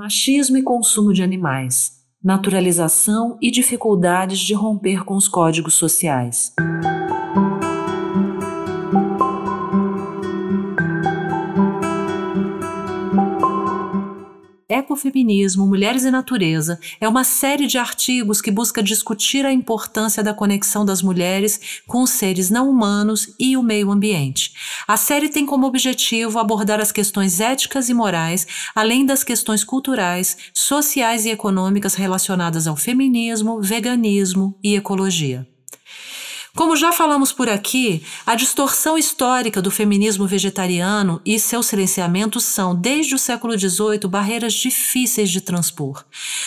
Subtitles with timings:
[0.00, 1.90] Machismo e consumo de animais.
[2.24, 6.54] Naturalização e dificuldades de romper com os códigos sociais.
[14.70, 20.32] Ecofeminismo, Mulheres e Natureza é uma série de artigos que busca discutir a importância da
[20.32, 24.54] conexão das mulheres com os seres não humanos e o meio ambiente.
[24.90, 28.44] A série tem como objetivo abordar as questões éticas e morais,
[28.74, 35.46] além das questões culturais, sociais e econômicas relacionadas ao feminismo, veganismo e ecologia.
[36.56, 42.74] Como já falamos por aqui, a distorção histórica do feminismo vegetariano e seu silenciamento são,
[42.74, 46.04] desde o século XVIII, barreiras difíceis de transpor.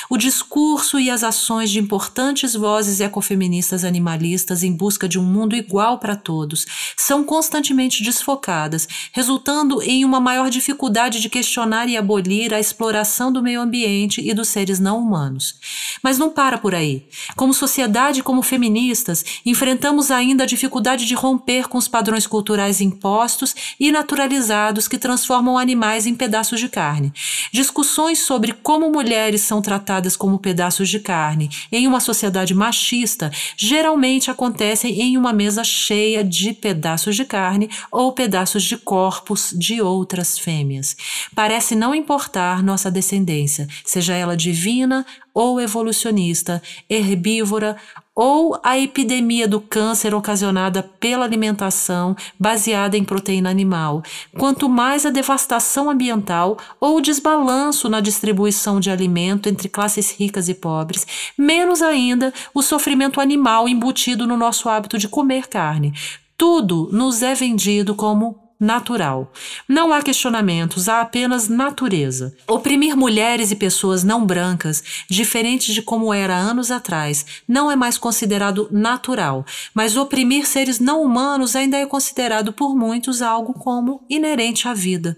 [0.10, 5.56] O discurso e as ações de importantes vozes ecofeministas animalistas em busca de um mundo
[5.56, 6.66] igual para todos
[6.98, 13.42] são constantemente desfocadas, resultando em uma maior dificuldade de questionar e abolir a exploração do
[13.42, 15.56] meio ambiente e dos seres não humanos.
[16.04, 17.08] Mas não para por aí.
[17.38, 22.82] Como sociedade como feministas, enfrentamos enfrentamos ainda a dificuldade de romper com os padrões culturais
[22.82, 27.14] impostos e naturalizados que transformam animais em pedaços de carne.
[27.52, 34.32] Discussões sobre como mulheres são tratadas como pedaços de carne em uma sociedade machista geralmente
[34.32, 40.40] acontecem em uma mesa cheia de pedaços de carne ou pedaços de corpos de outras
[40.40, 40.96] fêmeas.
[41.36, 47.76] Parece não importar nossa descendência, seja ela divina ou evolucionista, herbívora
[48.16, 54.04] ou a epidemia do câncer ocasionada pela alimentação baseada em proteína animal,
[54.38, 60.48] quanto mais a devastação ambiental ou o desbalanço na distribuição de alimento entre classes ricas
[60.48, 65.94] e pobres, menos ainda o sofrimento animal embutido no nosso hábito de comer carne.
[66.38, 69.32] Tudo nos é vendido como natural.
[69.68, 72.36] Não há questionamentos, há apenas natureza.
[72.48, 77.98] Oprimir mulheres e pessoas não brancas, diferentes de como era anos atrás, não é mais
[77.98, 84.68] considerado natural, mas oprimir seres não humanos ainda é considerado por muitos algo como inerente
[84.68, 85.18] à vida.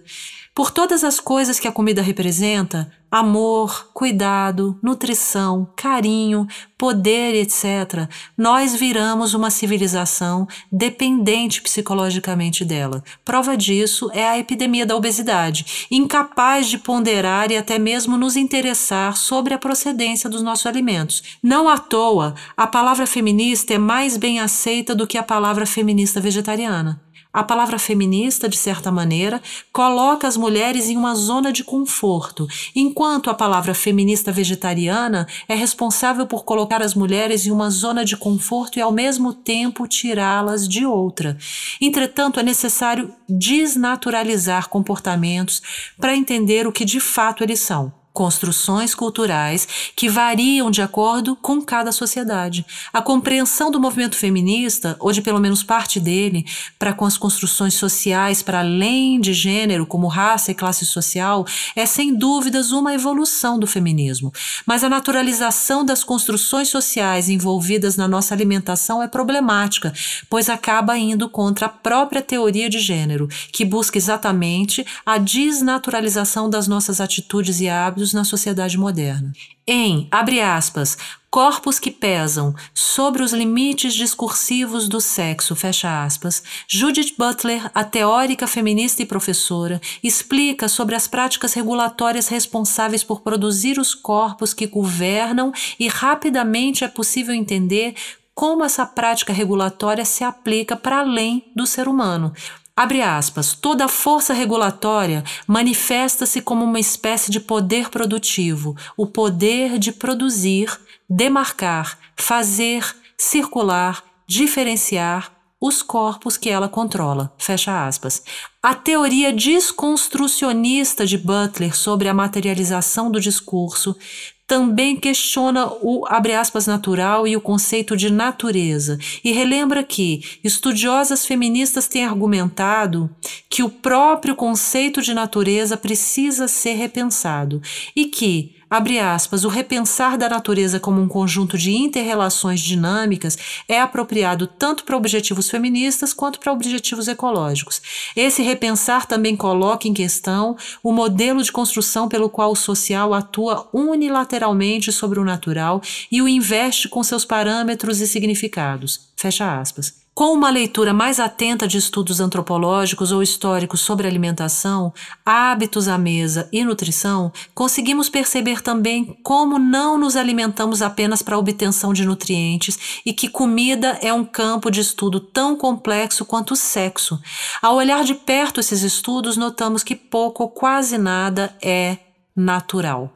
[0.56, 8.74] Por todas as coisas que a comida representa, amor, cuidado, nutrição, carinho, poder, etc., nós
[8.74, 13.04] viramos uma civilização dependente psicologicamente dela.
[13.26, 19.18] Prova disso é a epidemia da obesidade, incapaz de ponderar e até mesmo nos interessar
[19.18, 21.38] sobre a procedência dos nossos alimentos.
[21.44, 26.22] Não à toa, a palavra feminista é mais bem aceita do que a palavra feminista
[26.22, 27.05] vegetariana.
[27.36, 29.42] A palavra feminista, de certa maneira,
[29.74, 36.26] coloca as mulheres em uma zona de conforto, enquanto a palavra feminista vegetariana é responsável
[36.26, 40.86] por colocar as mulheres em uma zona de conforto e, ao mesmo tempo, tirá-las de
[40.86, 41.38] outra.
[41.82, 45.62] Entretanto, é necessário desnaturalizar comportamentos
[46.00, 51.62] para entender o que de fato eles são construções culturais que variam de acordo com
[51.62, 52.66] cada sociedade.
[52.94, 56.46] A compreensão do movimento feminista, ou de pelo menos parte dele,
[56.80, 61.86] para com as construções sociais para além de gênero, como raça e classe social, é
[61.86, 64.32] sem dúvidas uma evolução do feminismo.
[64.66, 69.94] Mas a naturalização das construções sociais envolvidas na nossa alimentação é problemática,
[70.30, 76.66] pois acaba indo contra a própria teoria de gênero, que busca exatamente a desnaturalização das
[76.66, 79.32] nossas atitudes e hábitos na sociedade moderna.
[79.68, 80.98] Em, abre aspas,
[81.30, 88.48] corpos que pesam sobre os limites discursivos do sexo, fecha aspas, Judith Butler, a teórica
[88.48, 95.52] feminista e professora, explica sobre as práticas regulatórias responsáveis por produzir os corpos que governam
[95.80, 97.96] e rapidamente é possível entender
[98.34, 102.34] como essa prática regulatória se aplica para além do ser humano,
[102.78, 109.94] Abre aspas, toda força regulatória manifesta-se como uma espécie de poder produtivo, o poder de
[109.94, 110.78] produzir,
[111.10, 115.35] demarcar, fazer, circular, diferenciar
[115.66, 117.34] os corpos que ela controla.
[117.40, 118.22] Fecha aspas.
[118.62, 123.96] A teoria desconstrucionista de Butler sobre a materialização do discurso
[124.46, 131.88] também questiona o aspas natural e o conceito de natureza e relembra que estudiosas feministas
[131.88, 133.10] têm argumentado
[133.50, 137.60] que o próprio conceito de natureza precisa ser repensado
[137.96, 143.38] e que abre aspas, o repensar da natureza como um conjunto de interrelações dinâmicas
[143.68, 147.82] é apropriado tanto para objetivos feministas quanto para objetivos ecológicos.
[148.16, 153.68] Esse repensar também coloca em questão o modelo de construção pelo qual o social atua
[153.74, 155.82] unilateralmente sobre o natural
[156.12, 159.10] e o investe com seus parâmetros e significados.
[159.16, 160.05] Fecha aspas.
[160.18, 164.94] Com uma leitura mais atenta de estudos antropológicos ou históricos sobre alimentação,
[165.26, 171.38] hábitos à mesa e nutrição, conseguimos perceber também como não nos alimentamos apenas para a
[171.38, 176.56] obtenção de nutrientes e que comida é um campo de estudo tão complexo quanto o
[176.56, 177.20] sexo.
[177.62, 181.98] Ao olhar de perto esses estudos, notamos que pouco ou quase nada é
[182.36, 183.14] natural.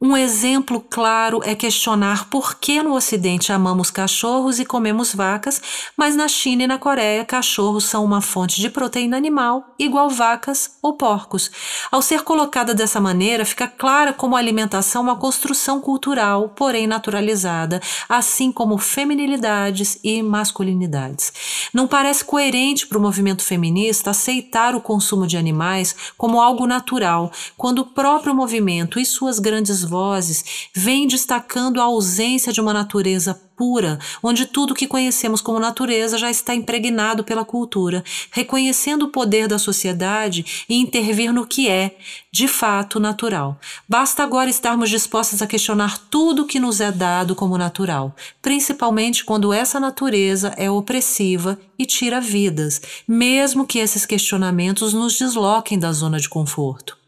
[0.00, 5.60] Um exemplo claro é questionar por que no Ocidente amamos cachorros e comemos vacas,
[5.96, 10.76] mas na China e na Coreia cachorros são uma fonte de proteína animal igual vacas
[10.80, 11.50] ou porcos.
[11.90, 16.86] Ao ser colocada dessa maneira, fica clara como a alimentação é uma construção cultural, porém
[16.86, 21.32] naturalizada, assim como feminilidades e masculinidades.
[21.72, 27.32] Não parece coerente para o movimento feminista aceitar o consumo de animais como algo natural,
[27.56, 32.74] quando o próprio movimento movimento e suas grandes vozes vêm destacando a ausência de uma
[32.74, 39.08] natureza pura, onde tudo que conhecemos como natureza já está impregnado pela cultura, reconhecendo o
[39.08, 41.96] poder da sociedade e intervir no que é,
[42.30, 43.58] de fato, natural.
[43.88, 49.52] Basta agora estarmos dispostos a questionar tudo que nos é dado como natural, principalmente quando
[49.52, 56.18] essa natureza é opressiva e tira vidas, mesmo que esses questionamentos nos desloquem da zona
[56.18, 57.01] de conforto.